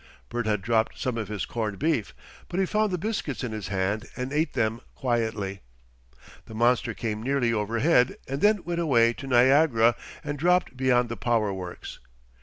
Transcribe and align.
Bert 0.29 0.47
had 0.47 0.63
dropped 0.63 0.97
some 0.97 1.15
of 1.15 1.27
his 1.27 1.45
corned 1.45 1.77
beef, 1.77 2.15
but 2.49 2.59
he 2.59 2.65
found 2.65 2.89
the 2.89 2.97
biscuits 2.97 3.43
in 3.43 3.51
his 3.51 3.67
hand 3.67 4.07
and 4.17 4.33
ate 4.33 4.53
them 4.53 4.81
quietly. 4.95 5.59
The 6.47 6.55
monster 6.55 6.95
came 6.95 7.21
nearly 7.21 7.53
overhead 7.53 8.17
and 8.27 8.41
then 8.41 8.63
went 8.63 8.79
away 8.81 9.13
to 9.13 9.27
Niagara 9.27 9.95
and 10.23 10.39
dropped 10.39 10.75
beyond 10.75 11.09
the 11.09 11.17
power 11.17 11.53
works. 11.53 11.99